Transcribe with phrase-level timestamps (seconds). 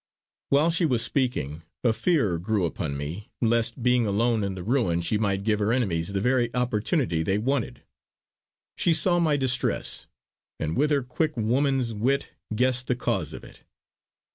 [0.49, 5.01] While she was speaking a fear grew upon me lest being alone in the ruin
[5.01, 7.83] she might give her enemies the very opportunity they wanted.
[8.75, 10.07] She saw my distress,
[10.59, 13.61] and with her quick woman's wit guessed the cause of it.